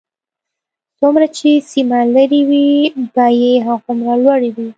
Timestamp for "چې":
1.37-1.49